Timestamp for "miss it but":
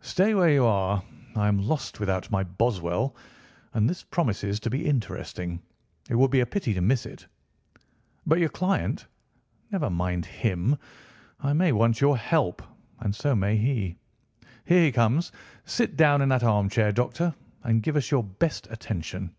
6.80-8.38